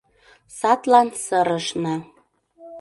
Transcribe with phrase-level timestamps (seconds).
[0.59, 1.95] Садлан сырышна.